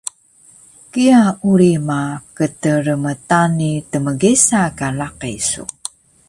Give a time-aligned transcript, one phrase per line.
[0.91, 1.21] Kiya
[1.51, 2.01] uri ma
[2.37, 5.63] kdrmtani tmgesa ka laqi su